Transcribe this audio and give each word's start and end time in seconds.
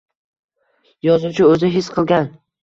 Yozuvchi 1.09 1.47
o’zi 1.51 1.71
his 1.77 1.93
qilgan 1.99 2.29